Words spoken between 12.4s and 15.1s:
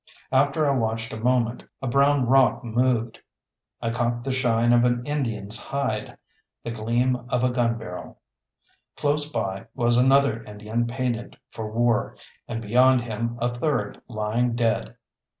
and beyond him a third lying dead.